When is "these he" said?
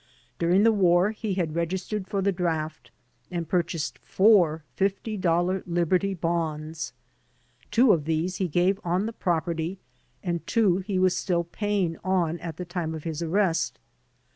8.05-8.47